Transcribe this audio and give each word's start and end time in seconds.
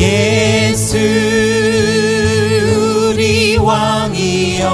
예수 0.00 0.96
우리 2.74 3.58
왕이여. 3.58 4.64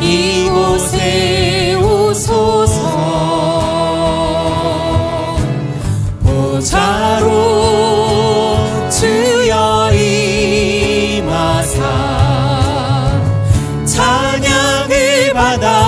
이곳에 0.00 1.74
오소서. 1.74 2.80
보좌로 6.22 7.26
주여 8.88 9.90
임하사 9.92 11.80
찬양을 13.84 15.32
받아 15.34 15.79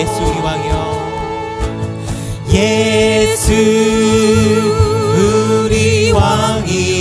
예수 0.00 0.22
우리 0.24 0.40
왕이여 0.40 0.72
예수 2.54 3.52
우리 5.12 6.10
왕이여 6.12 6.99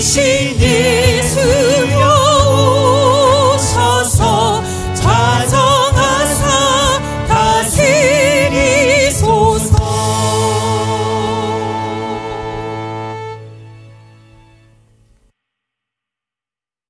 心。 0.00 0.49